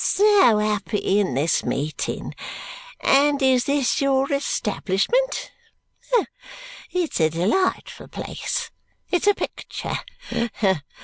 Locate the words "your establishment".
4.01-5.51